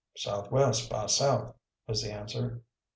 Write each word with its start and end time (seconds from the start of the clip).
"Southwest 0.17 0.89
by 0.89 1.05
south," 1.05 1.53
was 1.85 2.01
the 2.01 2.11
answer. 2.11 2.63